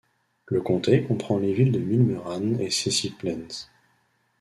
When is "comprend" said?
1.03-1.37